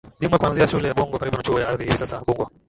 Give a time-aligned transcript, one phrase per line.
[0.19, 2.51] Dimwe kuanzia shule ya Bungo karibu na chuo cha ardhi hivi sasa hadi Bungo